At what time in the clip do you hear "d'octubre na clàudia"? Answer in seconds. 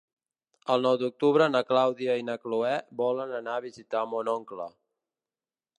1.01-2.15